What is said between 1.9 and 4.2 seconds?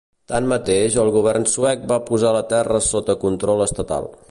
va posar la terra sota control estatal.